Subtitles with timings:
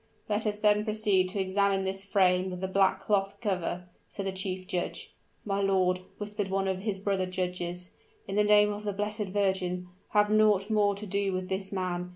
[0.27, 4.31] "Let us then proceed to examine this frame with the black cloth cover," said the
[4.31, 5.11] chief judge.
[5.45, 7.91] "My lord," whispered one of his brother judges,
[8.27, 9.89] "in the name of the Blessed Virgin!
[10.09, 12.09] have naught more to do with this man.